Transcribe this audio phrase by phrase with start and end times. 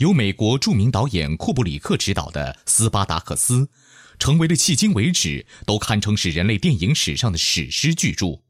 [0.00, 3.58] 由美国著名导演库布里克执导的《斯巴达克斯》，
[4.18, 8.40] 成为了迄今为止都堪称是人类电影史上的史诗巨著。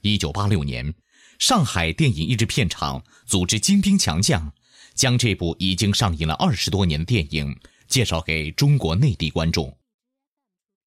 [0.00, 0.92] 一九八六年，
[1.38, 4.52] 上海电影译制片厂组织精兵强将，
[4.92, 9.78] 将这部已经上映了二十多年的电影介绍给中国内地观众。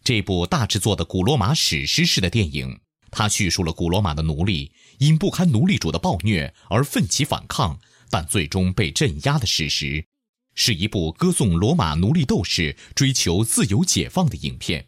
[0.04, 2.82] 这部大制作的古罗马史诗式的电影。
[3.16, 7.80] 它叙述了古罗马的奴隶因不堪奴隶主的暴虐而奋起反抗，
[8.14, 10.06] 但最终被镇压的事实，
[10.54, 14.86] 是一部歌颂罗马奴隶斗士追求自由解放的影片。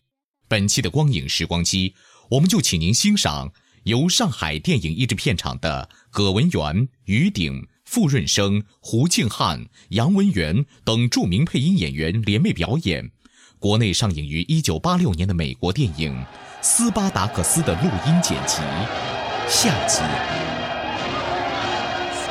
[0.47, 1.95] 本期的光影时光机，
[2.29, 3.51] 我们就请您欣赏
[3.85, 13.09] 由上海电影译制片厂的葛文元、于鼎、傅润生、胡静汉、杨文元等著名配音演员联袂表演，
[13.57, 16.23] 国内上映于一九八六年的美国电影。
[16.61, 18.57] 斯巴达克斯的录音剪辑，
[19.49, 20.54] 下集。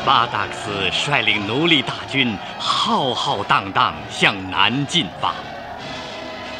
[0.04, 5.34] 巴达克斯率领奴隶大军浩浩荡荡向南进发，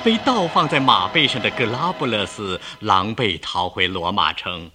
[0.03, 4.71] 被倒放在马背上的格拉布勒斯狼狈逃回罗马城。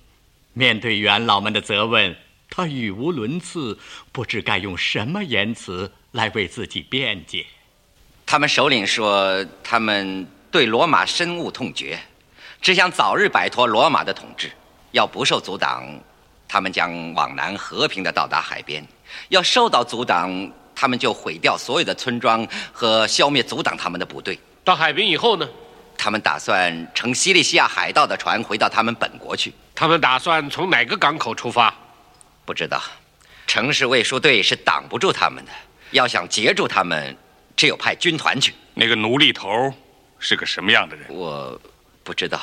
[0.53, 2.15] 面对元老们的责问，
[2.47, 3.79] 他语无伦次，
[4.11, 7.47] 不知该用什么言辞来为自己辩解。
[8.27, 11.97] 他们首领说，他们对罗马深恶痛绝。
[12.61, 14.51] 只想早日摆脱罗马的统治，
[14.91, 15.83] 要不受阻挡，
[16.49, 18.83] 他们将往南和平地到达海边；
[19.29, 24.37] 要受到阻挡，他们就毁掉所有的村庄和消灭阻挡他们的部队。
[24.63, 25.47] 到海边以后呢？
[25.95, 29.53] 他们打算乘西里西亚海盗的船回到他们本国去。
[29.75, 31.73] 他们打算从哪个港口出发？
[32.45, 32.81] 不知道。
[33.45, 35.51] 城市卫戍队是挡不住他们的。
[35.91, 37.15] 要想截住他们，
[37.55, 38.53] 只有派军团去。
[38.73, 39.71] 那个奴隶头
[40.19, 41.05] 是个什么样的人？
[41.09, 41.59] 我。
[42.01, 42.39] 不知道，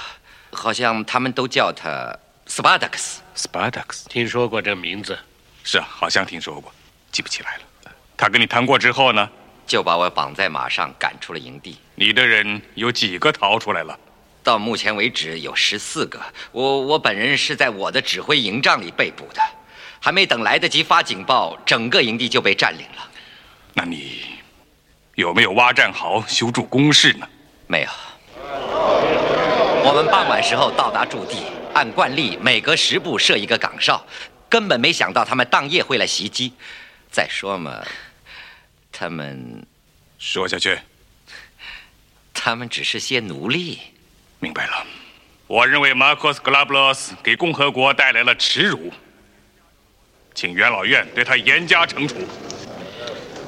[0.53, 3.21] 好像他们都叫他斯巴达克斯。
[3.35, 5.19] 斯巴达克斯，听说过这名字？
[5.65, 6.73] 是啊，好像听说过，
[7.11, 7.93] 记不起来了。
[8.17, 9.29] 他跟你谈过之后呢？
[9.67, 11.77] 就把我绑在马上赶出了营地。
[11.97, 13.99] 你的人有几个逃出来了？
[14.45, 16.21] 到目前为止有十四个。
[16.53, 19.43] 我我本人是在我的指挥营帐里被捕的，
[19.99, 23.09] 还没等来得及发警报，整个营地就被占领了。
[23.75, 24.23] 那你
[25.17, 27.29] 有没有挖战壕、修筑工事呢？
[27.67, 27.89] 没有。
[29.85, 31.43] 我们傍晚时候到达驻地，
[31.77, 34.03] 按惯例每隔十步设一个岗哨，
[34.49, 36.55] 根本没想到他们当夜会来袭击。
[37.11, 37.85] 再说嘛，
[38.91, 39.67] 他们
[40.19, 40.79] 说下去，
[42.33, 43.79] 他们只是些奴隶。
[44.39, 44.87] 明白了。
[45.47, 48.91] 我认为马克斯·格拉布罗斯给共和国带来了耻辱，
[50.35, 52.17] 请元老院对他严加惩处。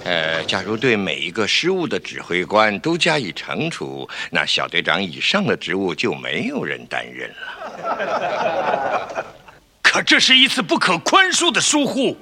[0.09, 9.27] 呃，假如对每一个失误的指挥官都加以惩处，那小队长以上的职务就没有人担任了。
[9.85, 12.17] 可这是一次不可宽恕的疏忽，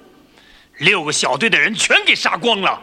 [0.79, 2.83] 六个小队的人全给杀光了。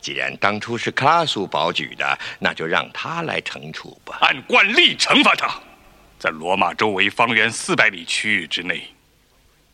[0.00, 4.16] 既然当初是克拉苏保举的，那就让他来惩处吧。
[4.22, 5.60] 按惯例惩罚他，
[6.18, 8.82] 在罗马周围方圆四百里区域之内，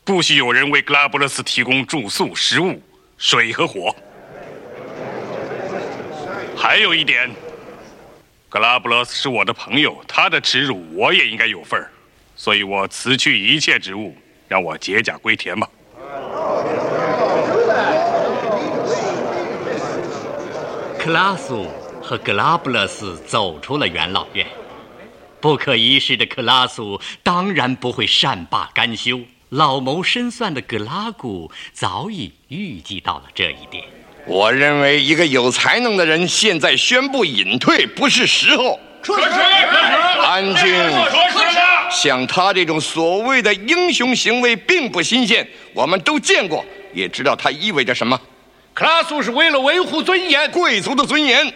[0.03, 2.83] 不许有人为格拉布勒斯提供住宿、食物、
[3.17, 3.95] 水和火。
[6.63, 7.29] 还有一点，
[8.49, 11.91] 格拉布罗斯是我的朋友，他的耻辱我也应该有份儿，
[12.37, 14.17] 所以我辞去一切职务，
[14.47, 15.69] 让我解甲归田吧。
[21.01, 21.67] 克拉苏
[22.01, 24.47] 和格拉布勒斯走出了元老院，
[25.41, 29.19] 不可一世的克拉苏当然不会善罢甘休，
[29.49, 33.85] 老谋深算的格拉古早已预计到了这一点。
[34.27, 38.79] 我认为一个有才能的人现在宣布隐退不是时候。
[39.03, 39.25] 出去！
[40.21, 40.65] 安静！
[41.91, 46.65] 像他这种所谓的英雄行为并不新鲜，我们都见过，
[46.95, 48.19] 也知道它意味着什么。
[48.73, 51.53] 克拉苏是为了维护尊严，贵族的尊严。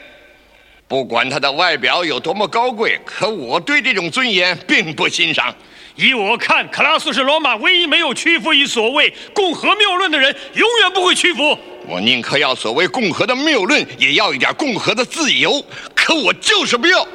[0.89, 5.55] 不管他的外表有多么高贵，可我对这种尊严并不欣赏。
[5.97, 11.59] 依我看，克拉苏是罗马唯一没有屈服于所谓共和谬论的人，永远不会屈服。
[11.87, 15.65] 我宁可要所谓共和的谬论，也要一点共和的自由。
[15.95, 17.07] 可我就是不要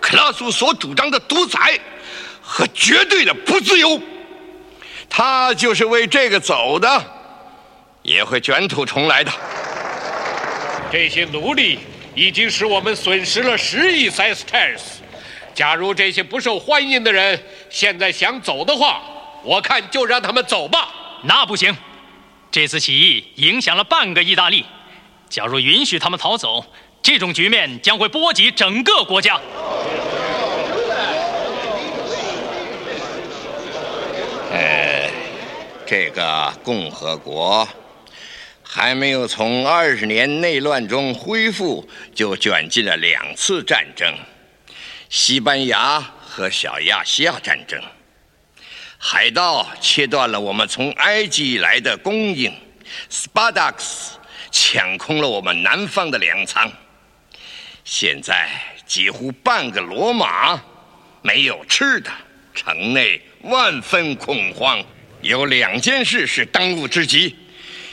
[0.00, 1.78] 克拉苏所主张的独裁
[2.40, 4.00] 和绝对的不自由。
[5.10, 7.04] 他就是为这个走的，
[8.02, 9.32] 也会卷土重来的。
[10.90, 11.80] 这些奴隶。
[12.14, 14.97] 已经使我们损失了十亿塞斯泰斯。
[15.58, 17.36] 假如这些不受欢迎的人
[17.68, 19.02] 现在想走的话，
[19.42, 20.88] 我看就让他们走吧。
[21.24, 21.76] 那不行，
[22.48, 24.64] 这次起义影响了半个意大利。
[25.28, 26.64] 假如允许他们逃走，
[27.02, 29.40] 这种局面将会波及整个国家。
[34.52, 35.10] 呃，
[35.84, 37.66] 这个共和国。
[38.62, 41.84] 还没有从二十年内乱中恢复，
[42.14, 44.14] 就卷进了两次战争：
[45.08, 47.80] 西班牙和小亚细亚战争。
[48.98, 52.52] 海盗切断了我们从埃及来的供应，
[53.08, 54.18] 斯巴达克斯
[54.50, 56.70] 抢空了我们南方的粮仓。
[57.84, 58.50] 现在
[58.86, 60.60] 几乎半个罗马
[61.22, 62.10] 没有吃的，
[62.54, 64.82] 城内万分恐慌。
[65.20, 67.36] 有两件事是当务之急。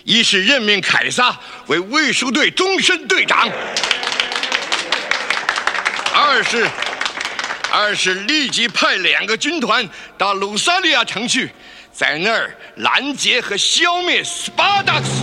[0.03, 1.35] 一是任命凯撒
[1.65, 3.49] 为卫戍队终身队长，
[6.13, 6.69] 二是，
[7.75, 9.85] 二是立即派两个军团
[10.17, 11.51] 到鲁萨利亚城去，
[11.91, 15.21] 在那儿拦截和消灭斯巴达斯。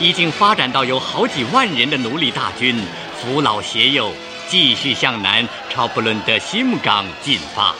[0.00, 2.76] 已经发展到有好几万人的奴隶大军，
[3.20, 4.12] 扶老携幼。
[4.48, 7.72] 继续向南朝布伦德西姆港进发。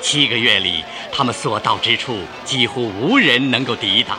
[0.00, 0.82] 七个月里，
[1.12, 4.16] 他们所到之处几乎无人能够抵挡。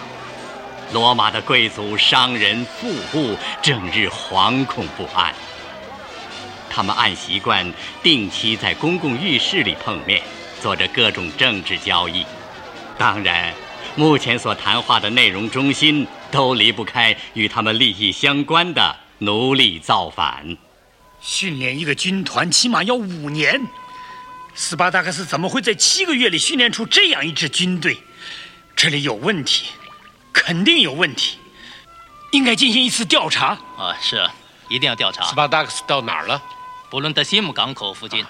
[0.91, 5.33] 罗马的贵族、商人、富户整日惶恐不安。
[6.69, 7.71] 他们按习惯
[8.01, 10.21] 定期在公共浴室里碰面，
[10.61, 12.25] 做着各种政治交易。
[12.97, 13.53] 当然，
[13.95, 20.57] 目前所谈话的内容中心都离不开与他们利益相关的奴隶造反。
[21.21, 23.61] 训练一个军团起码要五年，
[24.55, 27.97] 斯巴达克斯怎么会在七个月里训练出这样一支军队？
[28.75, 29.67] 这里有问题，
[30.33, 31.37] 肯定有问题，
[32.31, 33.57] 应该进行一次调查。
[33.77, 34.33] 啊，是啊，
[34.67, 35.23] 一定要调查。
[35.23, 36.41] 斯巴达克斯到哪儿了？
[36.89, 38.25] 布伦德西姆港口附近。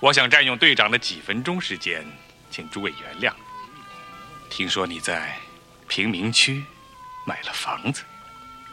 [0.00, 2.06] 我想占用队长的几分钟时间，
[2.50, 3.34] 请诸位原谅。
[4.50, 5.36] 听说你在
[5.88, 6.64] 贫民区
[7.26, 8.02] 买了房子，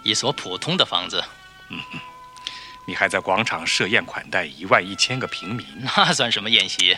[0.03, 1.23] 一所普通的房子。
[1.69, 1.79] 嗯。
[2.85, 5.65] 你还在广场设宴款待一万一千个平民，
[5.95, 6.97] 那算什么宴席？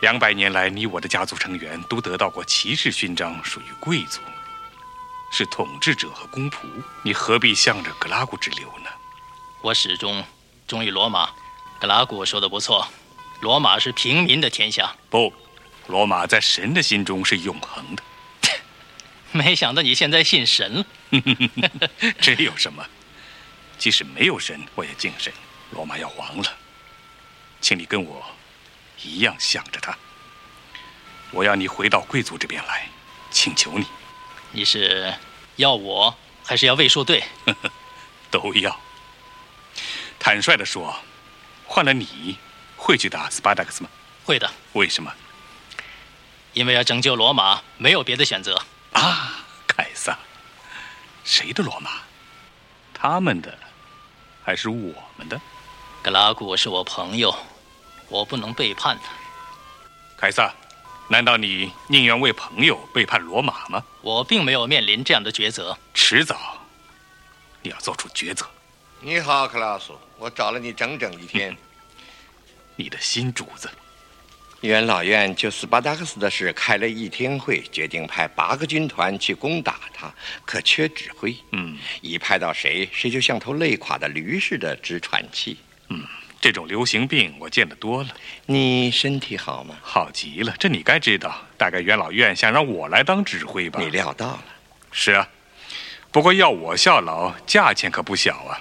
[0.00, 4.20] 两百年来，你我的家族成员都得到过骑士勋章，属于贵族，
[5.32, 6.66] 是统治者和公仆。
[7.02, 8.90] 你何必向着格拉古之流呢？
[9.62, 10.22] 我始终
[10.66, 11.30] 忠于罗马。
[11.80, 12.86] 格拉古说的不错，
[13.40, 14.94] 罗马是平民的天下。
[15.08, 15.32] 不，
[15.86, 18.02] 罗马在神的心中是永恒的。
[19.32, 20.86] 没想到你现在信神了。
[22.20, 22.84] 这有什么？
[23.78, 25.32] 即使没有神，我也敬神。
[25.70, 26.56] 罗马要亡了，
[27.60, 28.24] 请你跟我
[29.02, 29.96] 一样想着他。
[31.30, 32.88] 我要你回到贵族这边来，
[33.30, 33.86] 请求你。
[34.52, 35.12] 你是
[35.56, 37.24] 要我，还是要卫戍队？
[38.30, 38.80] 都要。
[40.18, 40.96] 坦率地说，
[41.66, 42.38] 换了你，
[42.76, 43.90] 会去打斯巴达克斯吗？
[44.24, 44.50] 会的。
[44.74, 45.12] 为什么？
[46.52, 48.62] 因为要拯救罗马，没有别的选择。
[48.92, 50.16] 啊，凯撒，
[51.24, 51.90] 谁的罗马？
[52.92, 53.58] 他们的。
[54.44, 55.40] 还是我们的，
[56.02, 57.34] 格拉古是我朋友，
[58.14, 59.10] 我不能背叛他。
[60.16, 60.54] 凯撒，
[61.08, 63.82] 难道你宁愿为朋友背叛罗马吗？
[64.02, 65.76] 我并没有面临这样的抉择。
[65.92, 66.64] 迟早，
[67.60, 68.46] 你要做出抉择。
[69.00, 71.56] 你好，克拉苏，我找了你整整一天。
[72.76, 73.68] 你的新主子。
[74.60, 81.36] 元老院就斯巴达克斯的事开了一天会，决定派八个军团去攻打他，可缺指挥。
[81.50, 85.58] 嗯，一派到谁，谁就像头累垮的驴似的直喘气。
[85.88, 86.06] 嗯，
[86.44, 88.10] 这种流行病我见得多了。
[88.44, 89.78] 你身体好吗？
[89.80, 91.34] 好极了，这你该知道。
[91.56, 93.80] 大概元老院想让我来当指挥吧？
[93.80, 94.44] 你料到了。
[94.92, 95.26] 是啊，
[96.10, 98.60] 不过要我效劳，价钱可不小啊。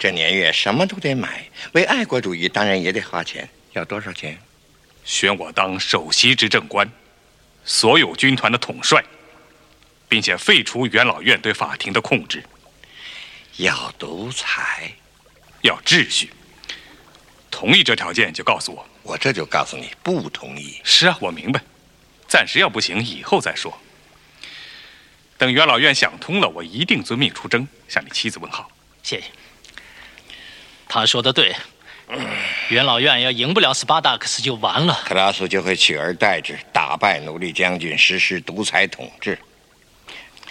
[0.00, 3.48] 这年月什么都得买，为爱国主义当然也得花钱。
[3.74, 4.36] 要多少钱？
[5.04, 6.90] 选我当首席执政官，
[7.64, 9.00] 所有军团的统帅，
[10.08, 12.42] 并且废除元老院对法庭的控制。
[13.58, 14.90] 要独裁，
[15.60, 16.32] 要秩序。
[17.52, 20.80] 同意这条件就告诉我，我这就告诉你不同意。
[20.82, 21.62] 是啊，我明白。
[22.26, 23.78] 暂时要不行，以后再说。
[25.36, 28.70] 等元老院想通了，我一定遵命出征，向你妻子问好。
[29.02, 29.26] 谢谢。
[30.88, 31.54] 他说的对，
[32.68, 35.02] 元老院要赢不了斯巴达克斯就完了。
[35.04, 39.38] 克拉苏就会取而代之，打败奴隶将军，实施独裁统治。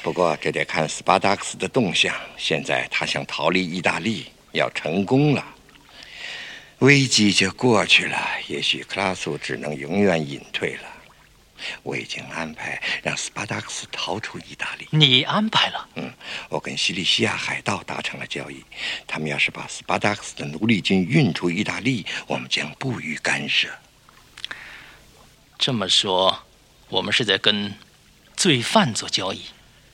[0.04, 2.16] 不过这得看斯巴达克斯的动向。
[2.38, 5.46] 现在他想逃离意大利，要成功了，
[6.82, 8.18] 危机就过去了。
[8.48, 10.84] 也许克拉苏只能永远隐退了。
[11.84, 14.88] 我已经安排让斯巴达克斯逃出意大利。
[14.90, 15.90] 你安排了？
[15.94, 16.12] 嗯，
[16.50, 18.66] 我跟西里西亚海盗达成了交易，
[19.06, 23.70] 他们要是把斯巴达克斯的奴隶军运出意大利，我们将不予干涉。
[25.60, 26.44] 这么说，
[26.90, 27.76] 我们是在跟
[28.36, 29.44] 罪犯做交易。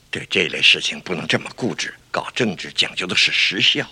[0.10, 3.86] 对这类事情不能这么固执，搞政治讲究的是实效。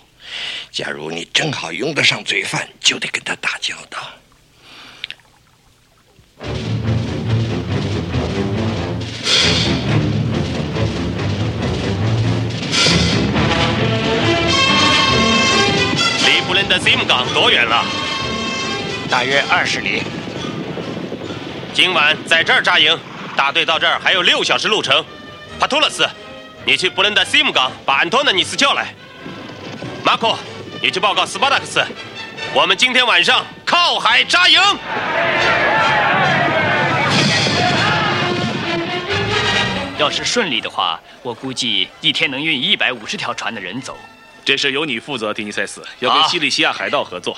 [0.72, 4.00] 假如你正好用得上罪犯，就得跟他打交道。
[16.26, 17.86] 离布伦德 Sim 港多远了？
[19.10, 20.04] 大约二十里。
[21.74, 22.98] 今晚在这儿扎营，
[23.36, 25.06] 大队到这儿还有六小时路程。
[25.60, 26.06] 帕托勒斯，
[26.66, 28.94] 你去布伦德 Sim 港把安托纳尼斯叫来。
[30.06, 30.38] 马可，
[30.84, 31.84] 你去报告斯巴达克斯，
[32.54, 34.62] 我们今天晚上靠海扎营。
[39.98, 43.98] 要是顺利的话，我估计一天能运一百五十条船的人走。
[44.46, 47.36] 这事由你负责，迪尼塞斯，要跟西里西亚海盗合作。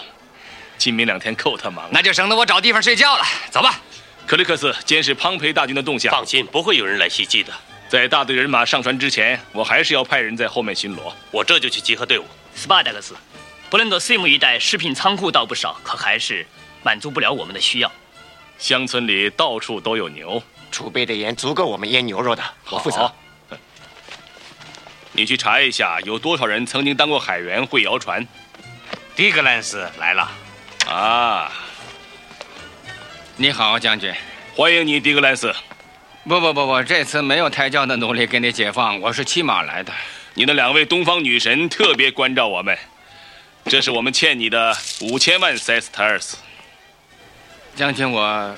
[0.78, 3.24] 今明两天够他忙了，那就省得我找地方睡觉了。
[3.50, 3.80] 走吧，
[4.26, 6.12] 克里克斯监视庞培大军的动向。
[6.12, 7.54] 放心，不会有人来袭击的。
[7.88, 11.14] 在大队人马上船之前，我还是要派人在后面巡逻。
[11.32, 12.26] 我这就去集合队伍。
[12.58, 13.16] 斯巴达克斯，
[13.70, 16.44] 布伦多 Sim 一带食品仓库倒不少，可还是
[16.82, 17.92] 满足不了我们的需要。
[18.58, 22.44] 乡村里到处都有牛，储备的盐足够我们腌牛肉的。
[22.72, 23.14] 我负责。
[25.12, 28.28] 你去查一下，有多少人曾经当过海员，会摇船？
[29.16, 30.32] 迪格兰斯来了。
[30.88, 31.52] 啊，
[33.36, 34.12] 你好，将军，
[34.56, 35.54] 欢迎你，迪格兰斯。
[36.24, 39.94] 不不不不，这次没有抬轿的奴隶给你解放，我是骑马来的。
[40.38, 42.78] 你的两位东方女神特别关照我们，
[43.66, 46.38] 这是我们欠你的五千万塞斯特尔斯。
[47.76, 48.56] 将军，我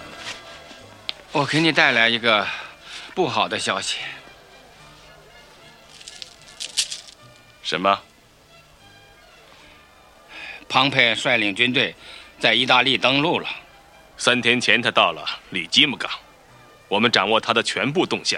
[1.31, 2.45] 我给你带来一个
[3.15, 3.95] 不好的消息。
[7.63, 7.98] 什么？
[10.67, 11.95] 庞培率领军队
[12.39, 13.48] 在意大利登陆了。
[14.17, 16.12] 三天前他到了里基姆港，
[16.89, 18.38] 我们掌握他的全部动向。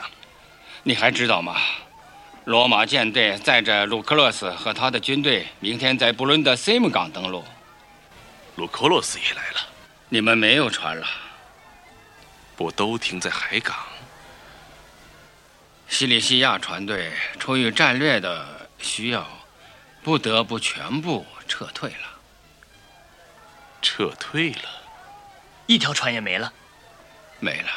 [0.84, 1.60] 你还知道吗？
[2.46, 7.44] 罗马舰队载着卢克洛斯和他的军队，明天在布伦德西姆港登陆。
[8.56, 9.60] 卢克洛斯也来了。
[10.10, 11.08] 你们没有船了？
[12.58, 13.76] 不都停在海港？
[15.88, 19.28] 西里西亚船队出于战略的需要，
[20.02, 22.08] 不得不全部撤退了。
[23.84, 24.70] 撤退了，
[25.68, 26.52] 一条船也没了。
[27.40, 27.70] 没了。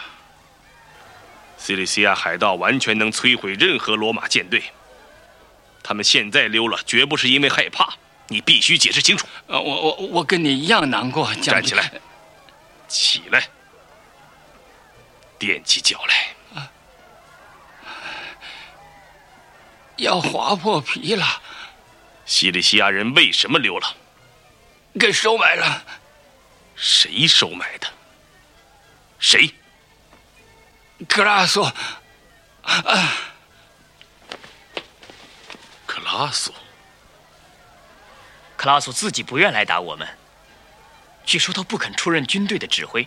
[1.64, 4.62] 西里西亚海盗完全能摧毁任何罗马舰队。
[5.83, 7.88] 他们现在溜了，绝不是因为害怕。
[8.28, 9.26] 你必须解释清楚。
[9.47, 11.35] 呃，我我我跟你一样难过。
[11.37, 11.90] 站起来，
[12.87, 13.49] 起来，
[15.38, 16.61] 踮起脚来。
[16.61, 16.71] 啊，
[19.97, 21.25] 要划破皮了。
[22.26, 23.97] 西里西亚人为什么溜了？
[25.00, 25.83] 给收买了。
[26.76, 27.87] 谁收买的？
[29.18, 29.50] 谁？
[31.08, 31.66] 克拉索。
[32.62, 33.12] 啊，
[35.87, 36.54] 克拉索。
[38.56, 40.08] 克拉索自己不愿来打我们，
[41.26, 43.06] 据说他不肯出任军队的指挥。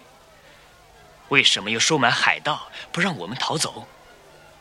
[1.29, 3.87] 为什么又收买海盗，不让我们逃走？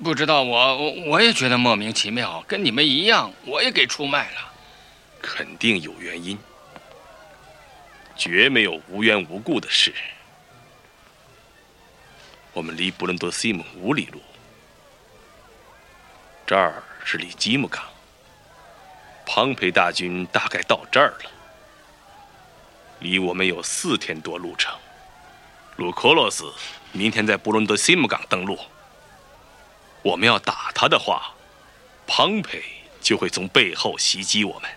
[0.02, 4.52] 不知道，我我也觉得莫名其妙，跟你们一样，我也给出卖了。
[5.20, 6.38] 肯定有原因，
[8.16, 9.94] 绝没有无缘无故的事。
[12.56, 14.18] 我们离布伦多西姆五里路，
[16.46, 17.84] 这儿是里基姆港。
[19.26, 21.30] 庞培大军大概到这儿了，
[23.00, 24.74] 离我们有四天多路程。
[25.76, 26.50] 鲁科洛斯
[26.92, 28.58] 明天在布伦多西姆港登陆。
[30.00, 31.34] 我们要打他的话，
[32.06, 32.64] 庞培
[33.02, 34.70] 就会从背后袭击我们。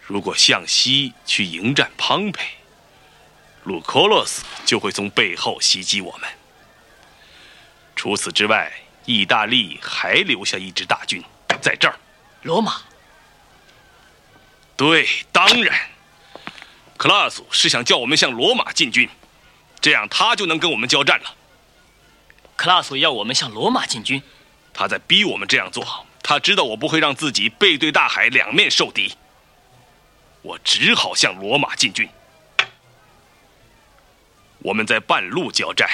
[0.00, 2.58] 如果向西去迎战庞培，
[3.64, 6.28] 鲁科洛斯就会从背后袭击我们。
[7.96, 8.72] 除此之外，
[9.06, 11.22] 意大利还留下一支大军
[11.60, 11.98] 在这儿。
[12.42, 12.82] 罗马，
[14.76, 15.74] 对，当然，
[16.98, 19.08] 克拉苏是想叫我们向罗马进军，
[19.80, 21.34] 这样他就能跟我们交战了。
[22.56, 24.22] 克拉苏要我们向罗马进军，
[24.74, 26.06] 他在逼我们这样做。
[26.22, 29.14] 他知道我不会让自己背对大海，两面受敌。
[30.42, 32.06] 我只好向罗马进军。
[34.64, 35.86] 我们在半路交战，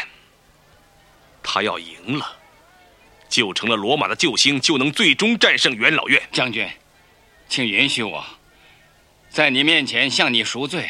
[1.43, 2.37] 他要赢了，
[3.29, 6.23] 就成了罗马的救星，就能最终战胜元老院。
[6.31, 6.69] 将军，
[7.49, 8.25] 请允许我，
[9.29, 10.89] 在你面前向你赎罪，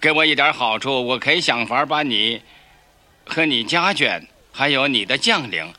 [0.00, 2.40] 给我一点好处，我可以想法把你
[3.26, 5.74] 和你家眷，还有你的将领，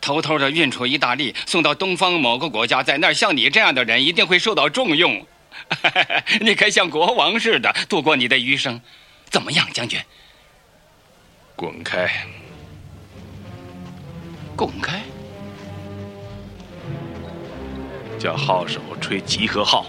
[0.00, 5.24] 偷偷的运出意大利，送到东方某个国家，在那儿，像你这样的人一定会受到重用。
[6.42, 8.80] 你可以像国王似的度过你的余生，
[9.30, 10.00] 怎么样，将军？
[11.56, 12.10] 滚开！
[14.56, 15.00] 滚开！
[18.18, 19.86] 叫号手吹集合号。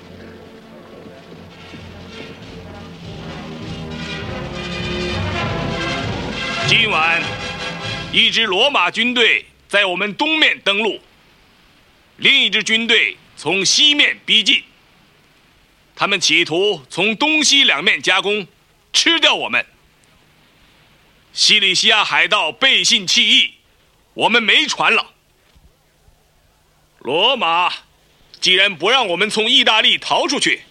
[6.67, 7.19] 今晚，
[8.13, 10.99] 一支罗马军队在我们东面登陆，
[12.17, 14.61] 另一支军队从西面逼近。
[15.95, 18.45] 他们企图从东西两面夹攻，
[18.93, 19.65] 吃掉我们。
[21.35, 23.55] 西里西亚海盗背信弃义，
[24.13, 25.11] 我们没船了。
[26.99, 27.71] 罗马
[28.39, 30.63] 既然不让我们从意大利逃出去，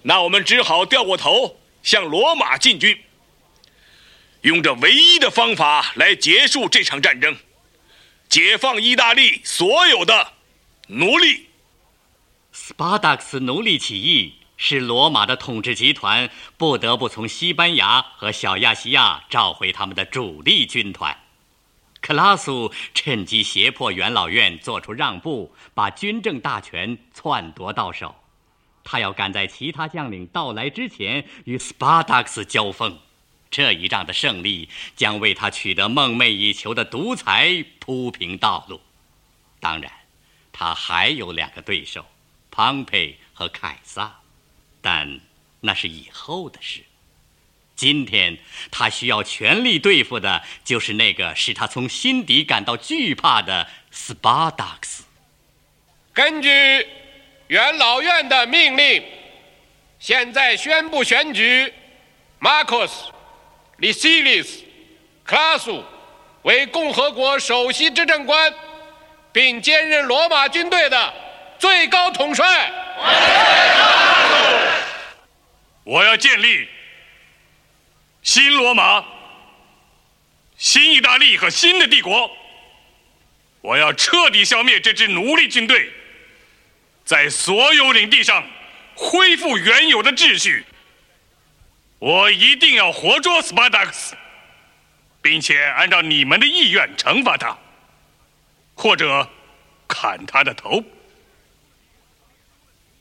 [0.00, 2.98] 那我们只好掉过头向罗马进军。
[4.40, 7.36] 用这唯一的方法来结束这场战争，
[8.30, 10.32] 解放意大利所有的
[10.86, 11.50] 奴隶。
[12.52, 14.32] 斯巴达克斯奴隶起义
[14.66, 21.18] 使罗马的统治集团不得不从西班牙和小亚细亚召回他们的主力军团。
[22.00, 28.16] 克拉苏趁机胁迫元老院做出让步，把军政大权篡夺到手。
[28.82, 32.98] 他要赶在其他将领到来之前与斯巴达克斯交锋。
[33.50, 38.80] 这一仗的胜利将为他取得梦寐以求的独裁铺平道路。
[39.60, 39.92] 当然，
[40.50, 42.06] 他还有两个对手，
[42.50, 44.20] 庞培和凯撒，
[44.84, 45.18] 但
[45.62, 46.82] 那是以后的事。
[47.74, 48.36] 今天
[48.70, 55.04] 他需要全力对付的就是那个使他从心底感到惧怕的斯巴达克斯。
[56.12, 56.86] 根据
[57.46, 59.02] 元老院的命令，
[59.98, 61.72] 现在宣布选举
[62.38, 63.10] 马库斯。
[63.78, 64.58] 利西利斯·
[65.24, 65.82] 克拉苏
[66.42, 68.52] 为共和国首席执政官，
[69.32, 71.14] 并兼任罗马军队的
[71.58, 72.70] 最高统帅。
[75.84, 76.68] 我要建立
[78.22, 79.04] 新罗马、
[80.56, 82.30] 新意大利和新的帝国。
[83.60, 85.90] 我要彻底消灭这支奴隶军队，
[87.04, 88.46] 在所有领地上
[88.94, 90.64] 恢复原有的秩序。
[91.98, 94.14] 我一定要活捉斯巴达克斯，
[95.22, 97.56] 并且按照你们的意愿惩罚他，
[98.74, 99.26] 或者
[99.88, 100.84] 砍他的头。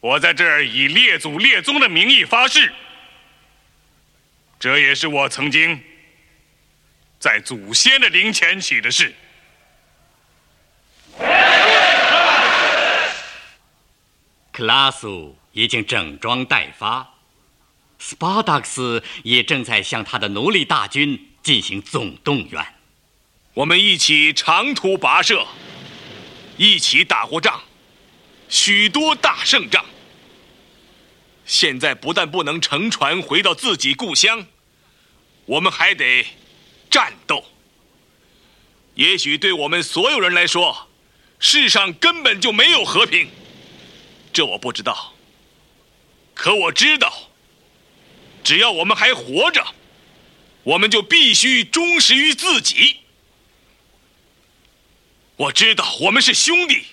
[0.03, 2.73] 我在这儿以列祖列宗的名义发誓，
[4.59, 5.81] 这也是我曾经
[7.17, 9.15] 在祖先的灵前起的誓。
[14.51, 17.09] 克拉苏已经整装待发。
[17.97, 22.61] 斯巴达克斯也正在向他的奴隶大军进行总动员。
[23.53, 25.47] 我们一起长途跋涉，
[26.57, 27.63] 一起打过仗，
[28.53, 29.83] 许多大胜仗。
[31.43, 34.45] 现在不但不能乘船回到自己故乡，
[35.45, 36.23] 我们还得
[36.87, 37.43] 战斗。
[38.93, 40.87] 也许对我们所有人来说，
[41.39, 43.27] 世上根本就没有和平。
[44.31, 45.15] 这我不知道，
[46.35, 47.11] 可我知道。
[48.43, 49.65] 只要我们还活着，
[50.61, 52.97] 我们就必须忠实于自己。
[55.37, 56.83] 我知道我们是兄弟，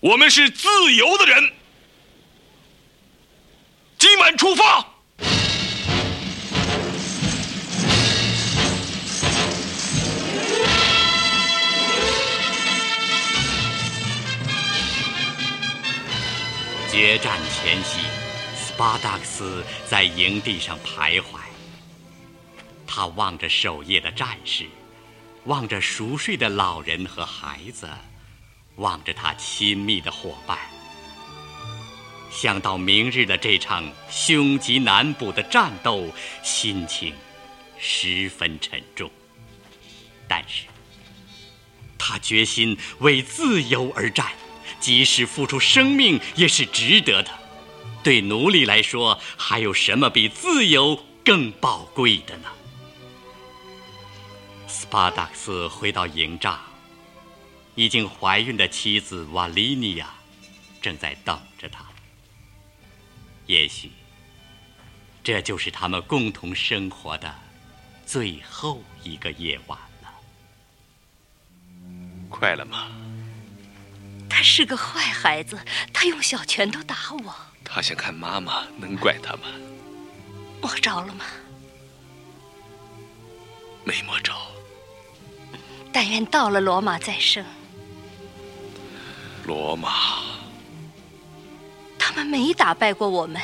[0.00, 1.52] 我们是自由的人。
[3.98, 4.86] 今晚出发。
[16.90, 18.00] 决战前夕。
[18.56, 21.40] 斯巴达克斯在营地上徘徊，
[22.86, 24.64] 他望着守夜的战士，
[25.44, 27.86] 望着熟睡的老人和孩子，
[28.76, 30.58] 望着他亲密的伙伴。
[32.30, 37.12] 想到明日的这场凶吉难卜的战斗，心情
[37.78, 39.10] 十分沉重。
[40.28, 40.66] 但是，
[41.98, 44.26] 他决心为自由而战，
[44.78, 47.30] 即使付出生命也是值得的。
[48.02, 52.48] 对奴隶来说，还有什么比自由更宝贵的呢？
[54.68, 56.58] 斯巴达克斯回到营帐，
[57.80, 60.12] 已经怀孕的妻子瓦利尼亚
[60.82, 61.82] 正在等着他。
[63.46, 63.90] 也许，
[65.24, 67.34] 这就是他们共同生活的
[68.04, 70.12] 最后一个夜晚了。
[72.28, 72.88] 快了吗？
[74.28, 75.58] 他是个坏孩子，
[75.90, 77.34] 他用小拳头打我。
[77.64, 79.48] 他想看妈妈，能怪他吗？
[80.60, 81.24] 摸着了吗？
[83.84, 84.34] 没摸着。
[85.90, 87.42] 但愿到了罗马再生。
[89.44, 90.22] 罗马，
[91.98, 93.40] 他们没打败过我们。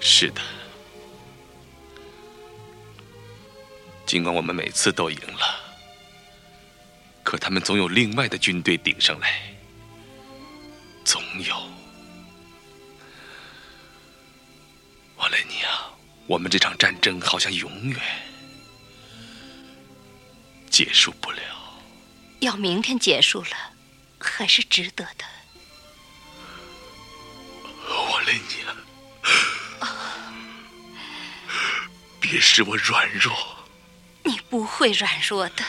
[0.00, 0.40] 是的。
[4.06, 5.60] 尽管我们每次都赢了，
[7.22, 9.54] 可他们总有另外的军队顶上来。
[11.04, 11.54] 总有。
[15.16, 15.68] 瓦雷尼亚，
[16.26, 18.00] 我们这场战争好像永远。
[20.70, 21.40] 结束不了。
[22.40, 23.56] 要明天结束了，
[24.20, 25.24] 还是值得的。
[27.88, 28.76] 我雷尼亚，
[32.20, 33.34] 别使我软弱。
[34.24, 35.64] 你不会软弱的。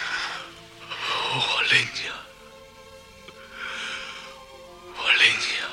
[1.31, 2.25] 我累你了，
[4.97, 5.69] 我雷尼亚，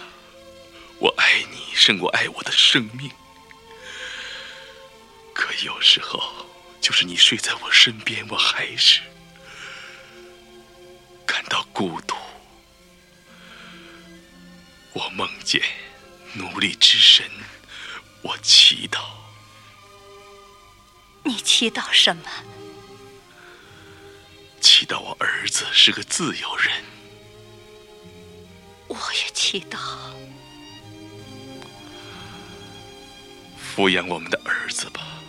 [0.99, 3.11] 我爱你胜过爱我的生命。
[5.35, 6.47] 可有时候，
[6.81, 9.01] 就是你睡在我身边，我还是。
[11.27, 12.15] 感到孤独，
[14.97, 15.61] 我梦见
[16.33, 17.31] 奴隶之神，
[18.23, 19.11] 我祈祷。
[21.23, 22.23] 你祈祷什么？
[24.59, 26.83] 祈祷我儿子是个自由人。
[28.89, 29.79] 我也祈祷。
[33.61, 35.23] 抚养我们的儿子吧。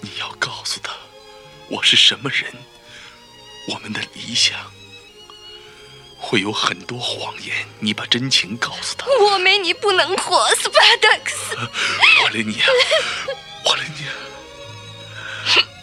[0.00, 0.94] 你要告诉他，
[1.68, 2.54] 我是什么人。
[3.66, 4.72] 我们的理想
[6.24, 9.06] 会有很多谎言，你把真情告诉他。
[9.20, 11.56] 我没你不能活，斯巴达克斯。
[11.56, 12.66] 瓦雷尼亚，
[13.66, 14.12] 瓦雷尼亚，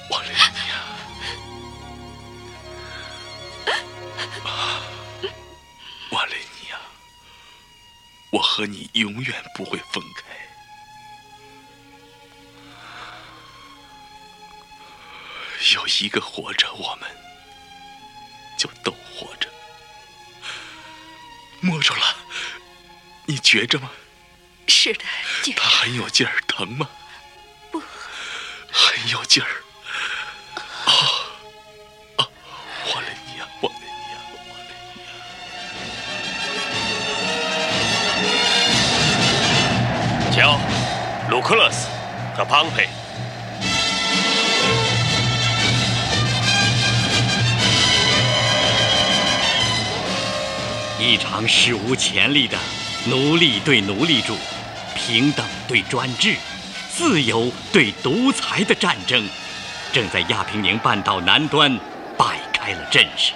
[0.09, 0.35] 瓦雷尼
[0.69, 0.73] 亚，
[6.11, 6.79] 瓦雷尼亚，
[8.31, 10.23] 我和你永远不会分开。
[15.75, 17.07] 有一个活着，我们。
[18.57, 19.48] 就都活着，
[21.61, 22.01] 摸着了，
[23.25, 23.89] 你觉着吗？
[24.67, 25.03] 是的，
[25.43, 26.87] 觉他很有劲儿，疼吗？
[27.71, 27.81] 不，
[28.71, 29.49] 很有劲儿。
[30.85, 30.91] 啊
[32.17, 32.27] 啊！
[32.93, 34.17] 瓦雷尼亚，瓦雷尼亚，
[34.47, 35.01] 瓦雷尼
[40.29, 40.33] 亚。
[40.35, 40.59] 瞧，
[41.29, 41.87] 卢克勒斯
[42.37, 42.87] 和庞培。
[50.99, 52.59] 一场史无前例的
[53.05, 54.35] 奴隶对奴隶主、
[54.97, 56.35] 平等对专制、
[56.91, 59.25] 自由对独裁的战争，
[59.93, 61.79] 正在亚平宁半岛南端
[62.17, 63.31] 摆开了阵势。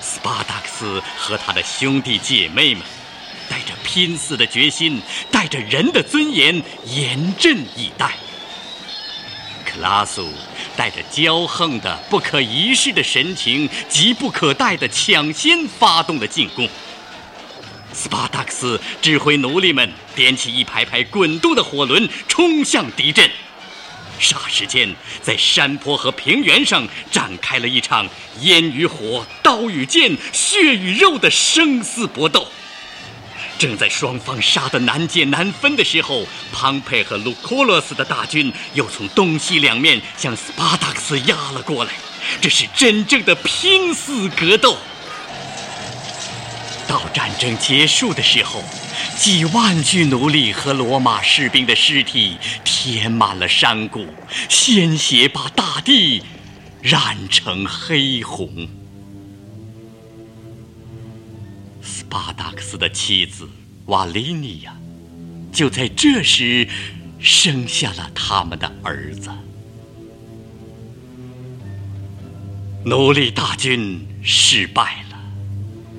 [0.00, 2.84] 斯巴达克斯和他的兄弟姐妹们，
[3.48, 8.12] 带着拼死的决心，带着人的尊严，严阵以待。
[9.80, 10.32] 拉苏。
[10.76, 16.68] 带着骄横的、不可一世的神情，急不可待地抢先发动了进攻。
[17.92, 23.28] 斯巴达克斯指挥奴隶们点起一排排滚动的火轮，冲向敌阵。
[24.20, 28.08] 霎时间，在山坡和平原上展开了一场
[28.40, 32.46] 烟与火、刀与剑、血与肉的生死搏斗。
[33.58, 41.90] 正在双方杀得难解难分的时候，庞培和卢库洛斯的大军又从东西两面向斯巴达克斯压了过来。
[42.40, 44.76] 这是真正的拼死格斗。
[46.86, 48.62] 到战争结束的时候，
[49.16, 54.06] 几万具奴隶和罗马士兵的尸体填满了山谷，
[54.48, 56.22] 鲜血把大地
[56.80, 58.77] 染成黑红。
[62.08, 63.48] 巴达克斯的妻子
[63.86, 64.76] 瓦利尼亚，
[65.52, 66.66] 就在这时
[67.18, 69.30] 生下了他们的儿子。
[72.84, 75.18] 奴隶大军失败了，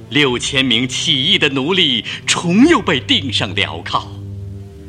[0.10, 4.08] 六千名起义的奴隶重又被钉上镣铐，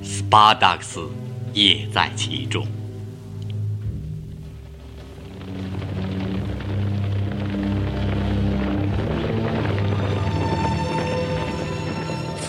[0.02, 1.10] 斯巴达克斯
[1.52, 2.66] 也在其中。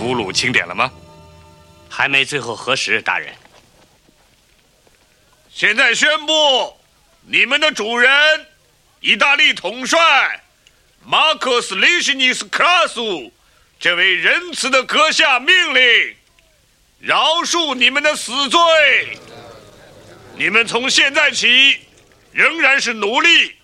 [0.02, 0.92] 俘虏清点了吗？
[1.88, 3.32] 还没最后核实，大人。
[5.54, 6.76] 现在宣布，
[7.28, 8.10] 你们的主人，
[9.00, 10.44] 意大利统帅
[11.06, 13.32] 马克斯·利什尼斯·克拉苏，
[13.80, 16.16] 这位仁慈的阁下命令，
[17.00, 18.60] 饶恕你们的死罪。
[20.36, 21.78] 你们从现在起
[22.32, 23.56] 仍然是奴隶，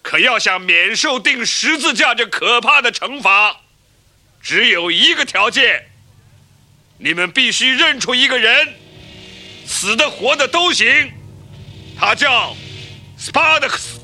[0.00, 3.60] 可要想免受钉十字架这可怕的惩罚，
[4.40, 5.84] 只有一个条件：
[6.98, 8.74] 你们必须认出一个人。
[9.66, 11.12] 死的活的都行，
[11.98, 12.56] 他叫
[13.18, 13.98] Spartacus。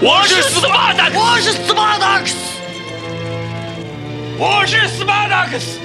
[0.00, 2.34] 我是斯巴达克，我是斯巴达克斯，
[4.38, 5.78] 我是斯巴达克斯，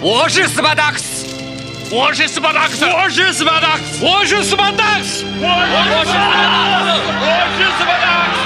[0.00, 1.37] 我是斯巴达克斯。
[1.90, 7.24] 我是斯巴达克斯，我是斯巴达克斯，我是斯巴达克斯，我我是斯巴达克斯，我
[7.56, 8.36] 是斯巴达克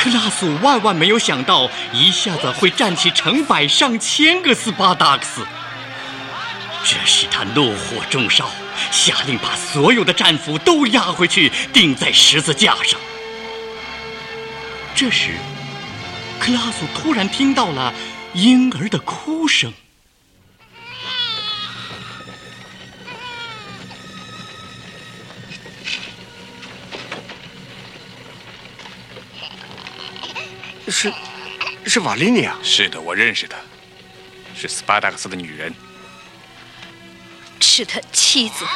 [0.00, 0.08] 斯。
[0.10, 5.46] 克拉苏万万没有想到，一下子会站起成百上千个斯巴达克斯，
[6.82, 8.50] 这使他怒火中烧，
[8.90, 12.98] 下令把所有的战俘都押回去，钉在十字架上。
[14.94, 15.32] 这时，
[16.40, 17.92] 克拉苏突然听到了。
[18.34, 19.72] 婴儿的哭声，
[30.88, 31.12] 是
[31.86, 32.58] 是瓦利尼啊。
[32.60, 33.56] 是的，我认识她，
[34.56, 35.72] 是斯巴达克斯的女人，
[37.60, 38.66] 是他妻子。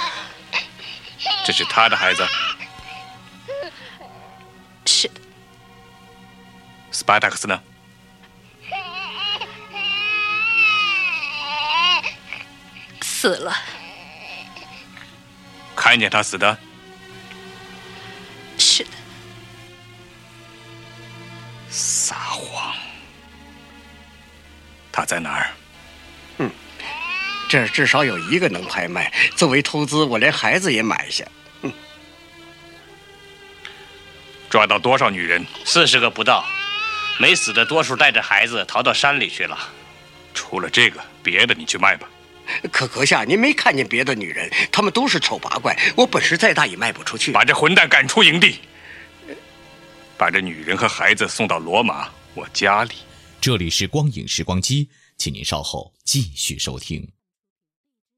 [1.45, 2.25] 这是他的孩子。
[4.87, 5.21] 是的。
[6.93, 7.61] 斯巴达克斯呢？
[13.21, 13.53] 死了，
[15.75, 16.57] 看见他死的。
[18.57, 18.91] 是的，
[21.69, 22.73] 撒谎。
[24.93, 25.51] 他在哪儿？
[26.37, 26.49] 嗯，
[27.49, 29.13] 这儿至少有一个能拍卖。
[29.35, 31.25] 作为投资，我连孩子也买下。
[31.63, 31.73] 嗯，
[34.49, 35.45] 抓到多少女人？
[35.65, 36.47] 四十个不到，
[37.19, 39.59] 没死的多数带着孩子逃到山里去了。
[40.33, 42.09] 除了这个，别的你去卖吧。
[42.73, 44.51] 可阁下，您没看见别的女人？
[44.73, 47.33] 她们都是丑八怪，我本事再大也卖不出去。
[47.33, 48.61] 把这混蛋赶出营地，
[50.17, 52.95] 把这女人和孩子送到罗马我家里。
[53.41, 57.18] 这里是光影时光机，请您稍后继续收听。